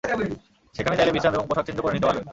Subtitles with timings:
[0.75, 2.25] সেখানে চাইলে বিশ্রাম এবং পোষাক চেঞ্জও করে নিতে পারবেন।